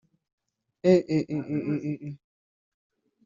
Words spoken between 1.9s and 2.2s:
eh eh